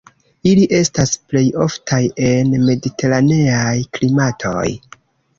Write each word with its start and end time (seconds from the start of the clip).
Ili 0.51 0.61
estas 0.75 1.09
plej 1.33 1.43
oftaj 1.65 1.99
en 2.29 2.55
mediteraneaj 2.69 3.75
klimatoj. 3.99 4.65